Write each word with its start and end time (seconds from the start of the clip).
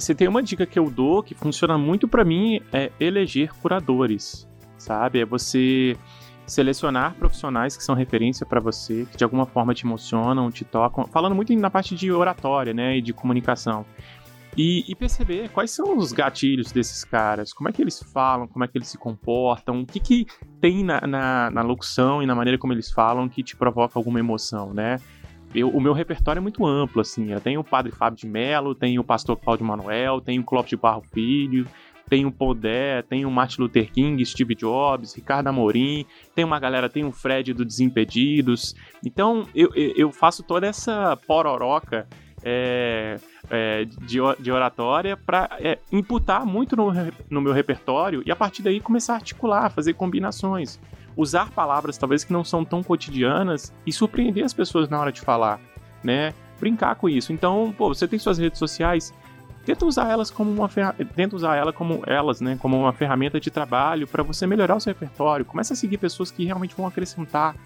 você 0.00 0.14
tem 0.14 0.28
uma 0.28 0.42
dica 0.42 0.66
que 0.66 0.78
eu 0.78 0.90
dou 0.90 1.22
que 1.22 1.34
funciona 1.34 1.78
muito 1.78 2.06
para 2.06 2.24
mim 2.24 2.60
é 2.72 2.92
eleger 3.00 3.52
curadores, 3.54 4.48
sabe? 4.76 5.20
É 5.20 5.24
você 5.24 5.96
selecionar 6.46 7.14
profissionais 7.14 7.76
que 7.76 7.82
são 7.82 7.94
referência 7.94 8.46
para 8.46 8.60
você, 8.60 9.06
que 9.10 9.16
de 9.16 9.24
alguma 9.24 9.46
forma 9.46 9.74
te 9.74 9.84
emocionam, 9.84 10.50
te 10.50 10.64
tocam, 10.64 11.06
falando 11.06 11.34
muito 11.34 11.54
na 11.56 11.70
parte 11.70 11.94
de 11.94 12.12
oratória, 12.12 12.72
né, 12.72 12.98
e 12.98 13.02
de 13.02 13.12
comunicação. 13.12 13.84
E, 14.56 14.90
e, 14.90 14.94
perceber 14.94 15.50
quais 15.50 15.70
são 15.70 15.98
os 15.98 16.12
gatilhos 16.12 16.72
desses 16.72 17.04
caras, 17.04 17.52
como 17.52 17.68
é 17.68 17.72
que 17.72 17.82
eles 17.82 18.02
falam, 18.14 18.48
como 18.48 18.64
é 18.64 18.68
que 18.68 18.78
eles 18.78 18.88
se 18.88 18.96
comportam, 18.96 19.82
o 19.82 19.86
que, 19.86 20.00
que 20.00 20.26
tem 20.62 20.82
na, 20.82 20.98
na, 21.02 21.50
na 21.50 21.60
locução 21.60 22.22
e 22.22 22.26
na 22.26 22.34
maneira 22.34 22.56
como 22.56 22.72
eles 22.72 22.90
falam 22.90 23.28
que 23.28 23.42
te 23.42 23.54
provoca 23.54 23.98
alguma 23.98 24.18
emoção, 24.18 24.72
né? 24.72 24.98
Eu, 25.56 25.70
o 25.70 25.80
meu 25.80 25.92
repertório 25.92 26.38
é 26.38 26.42
muito 26.42 26.66
amplo, 26.66 27.00
assim. 27.00 27.32
Eu 27.32 27.40
tenho 27.40 27.60
o 27.60 27.64
Padre 27.64 27.90
Fábio 27.90 28.18
de 28.18 28.26
Mello, 28.26 28.74
tenho 28.74 29.00
o 29.00 29.04
Pastor 29.04 29.36
Cláudio 29.36 29.64
Manuel, 29.64 30.20
tenho 30.20 30.42
o 30.42 30.44
Clóvis 30.44 30.70
de 30.70 30.76
Barro 30.76 31.02
Filho, 31.12 31.66
tem 32.08 32.24
o 32.26 32.30
Podé, 32.30 33.02
tem 33.02 33.24
o 33.24 33.30
Martin 33.30 33.62
Luther 33.62 33.90
King, 33.90 34.24
Steve 34.24 34.54
Jobs, 34.54 35.14
Ricardo 35.14 35.48
Amorim, 35.48 36.04
tem 36.34 36.44
uma 36.44 36.60
galera, 36.60 36.88
tem 36.88 37.04
o 37.04 37.12
Fred 37.12 37.52
do 37.52 37.64
Desimpedidos. 37.64 38.74
Então 39.04 39.46
eu, 39.54 39.70
eu 39.74 40.12
faço 40.12 40.42
toda 40.42 40.66
essa 40.66 41.16
pororoca 41.26 42.06
é, 42.44 43.16
é, 43.50 43.84
de, 43.84 44.18
de, 44.40 44.50
oratória 44.50 45.16
para 45.16 45.48
é, 45.60 45.78
imputar 45.92 46.44
muito 46.44 46.76
no, 46.76 46.92
no 47.30 47.40
meu 47.40 47.52
repertório 47.52 48.22
e 48.26 48.30
a 48.30 48.36
partir 48.36 48.62
daí 48.62 48.80
começar 48.80 49.14
a 49.14 49.16
articular, 49.16 49.70
fazer 49.70 49.94
combinações. 49.94 50.78
Usar 51.16 51.50
palavras 51.50 51.96
talvez 51.96 52.24
que 52.24 52.32
não 52.32 52.44
são 52.44 52.64
tão 52.64 52.82
cotidianas 52.82 53.72
e 53.86 53.92
surpreender 53.92 54.44
as 54.44 54.52
pessoas 54.52 54.88
na 54.88 55.00
hora 55.00 55.10
de 55.10 55.20
falar, 55.20 55.58
né? 56.04 56.34
Brincar 56.60 56.94
com 56.96 57.08
isso. 57.08 57.32
Então, 57.32 57.74
pô, 57.76 57.88
você 57.88 58.06
tem 58.06 58.18
suas 58.18 58.36
redes 58.38 58.58
sociais, 58.58 59.14
tenta 59.64 59.84
usar 59.86 60.10
elas 60.10 60.30
como 60.30 60.50
uma 60.50 60.68
tenta 61.14 61.34
usar 61.34 61.56
ela 61.56 61.72
como 61.72 62.02
elas, 62.06 62.40
né, 62.40 62.56
como 62.60 62.78
uma 62.78 62.92
ferramenta 62.92 63.40
de 63.40 63.50
trabalho 63.50 64.06
para 64.06 64.22
você 64.22 64.46
melhorar 64.46 64.76
o 64.76 64.80
seu 64.80 64.92
repertório. 64.92 65.44
Começa 65.44 65.72
a 65.72 65.76
seguir 65.76 65.98
pessoas 65.98 66.30
que 66.30 66.44
realmente 66.44 66.74
vão 66.76 66.86
acrescentar, 66.86 67.56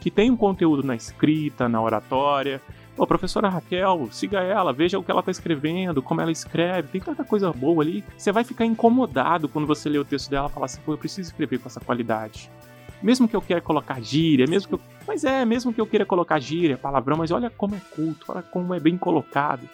que 0.00 0.10
tem 0.10 0.30
um 0.30 0.36
conteúdo 0.36 0.82
na 0.82 0.94
escrita, 0.94 1.68
na 1.68 1.80
oratória. 1.82 2.62
Pô, 2.96 3.06
professora 3.06 3.48
Raquel, 3.48 4.08
siga 4.10 4.40
ela, 4.40 4.72
veja 4.72 4.98
o 4.98 5.02
que 5.02 5.10
ela 5.10 5.20
está 5.20 5.30
escrevendo, 5.30 6.02
como 6.02 6.20
ela 6.20 6.30
escreve, 6.30 6.88
tem 6.88 7.00
tanta 7.00 7.24
coisa 7.24 7.52
boa 7.52 7.82
ali. 7.82 8.04
Você 8.16 8.30
vai 8.30 8.44
ficar 8.44 8.66
incomodado 8.66 9.48
quando 9.48 9.66
você 9.66 9.88
lê 9.88 9.98
o 9.98 10.04
texto 10.04 10.28
dela 10.28 10.48
e 10.48 10.52
falar 10.52 10.66
assim, 10.66 10.80
pô, 10.84 10.92
eu 10.92 10.98
preciso 10.98 11.30
escrever 11.30 11.58
com 11.58 11.68
essa 11.68 11.80
qualidade. 11.80 12.50
Mesmo 13.02 13.26
que 13.26 13.34
eu 13.34 13.40
queira 13.40 13.62
colocar 13.62 14.00
gíria, 14.00 14.46
mesmo 14.46 14.68
que 14.68 14.74
eu... 14.74 14.80
Mas 15.06 15.24
é, 15.24 15.44
mesmo 15.44 15.72
que 15.72 15.80
eu 15.80 15.86
queira 15.86 16.04
colocar 16.04 16.38
gíria, 16.38 16.76
palavrão, 16.76 17.16
mas 17.16 17.30
olha 17.30 17.48
como 17.48 17.74
é 17.74 17.80
culto, 17.94 18.26
olha 18.28 18.42
como 18.42 18.74
é 18.74 18.80
bem 18.80 18.98
colocado. 18.98 19.66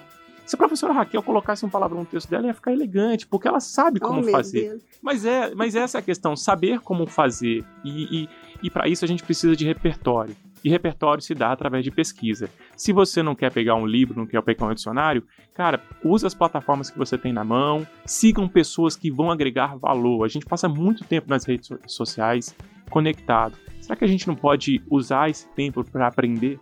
Se 0.47 0.55
a 0.55 0.59
professora 0.59 0.92
Raquel 0.92 1.25
colocasse 1.25 1.67
um 1.67 1.69
palavrão 1.69 2.00
no 2.00 2.06
texto 2.06 2.31
dela, 2.31 2.47
ia 2.47 2.55
ficar 2.55 2.72
elegante, 2.72 3.27
porque 3.27 3.48
ela 3.48 3.59
sabe 3.59 3.98
como 3.98 4.20
oh, 4.20 4.31
fazer. 4.31 4.81
Mas 5.03 5.25
é, 5.25 5.53
mas 5.56 5.75
essa 5.75 5.98
é 5.98 6.00
a 6.00 6.03
questão, 6.03 6.37
saber 6.37 6.78
como 6.78 7.05
fazer. 7.05 7.64
E, 7.84 8.22
e, 8.22 8.28
e 8.62 8.70
para 8.70 8.89
isso 8.89 9.05
a 9.05 9.09
gente 9.09 9.25
precisa 9.25 9.56
de 9.56 9.67
repertório. 9.67 10.37
E 10.67 10.69
repertório 10.69 11.22
se 11.22 11.33
dá 11.33 11.53
através 11.53 11.84
de 11.84 11.92
pesquisa. 11.92 12.50
Se 12.77 12.92
você 12.92 13.22
não 13.22 13.36
quer 13.36 13.53
pegar 13.53 13.77
um 13.77 13.86
livro, 13.86 14.19
não 14.19 14.27
quer 14.27 14.42
pegar 14.42 14.67
um 14.67 14.75
dicionário, 14.75 15.22
cara, 15.55 15.81
usa 16.03 16.27
as 16.27 16.34
plataformas 16.34 16.91
que 16.91 16.98
você 16.98 17.17
tem 17.17 17.33
na 17.33 17.45
mão, 17.45 17.86
sigam 18.05 18.48
pessoas 18.48 18.97
que 18.97 19.09
vão 19.09 19.31
agregar 19.31 19.77
valor. 19.77 20.25
A 20.25 20.28
gente 20.28 20.44
passa 20.44 20.69
muito 20.69 21.05
tempo 21.05 21.31
nas 21.31 21.44
redes 21.44 21.70
sociais 21.87 22.53
conectado. 22.91 23.56
Será 23.81 23.94
que 23.94 24.05
a 24.05 24.09
gente 24.09 24.27
não 24.27 24.34
pode 24.34 24.83
usar 24.91 25.31
esse 25.31 25.47
tempo 25.50 25.84
para 25.84 26.09
aprender? 26.09 26.59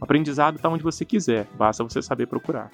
O 0.00 0.04
aprendizado 0.04 0.56
está 0.56 0.70
onde 0.70 0.82
você 0.82 1.04
quiser, 1.04 1.46
basta 1.54 1.84
você 1.84 2.00
saber 2.00 2.28
procurar. 2.28 2.70